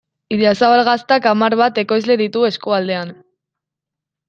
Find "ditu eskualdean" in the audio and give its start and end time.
2.23-3.15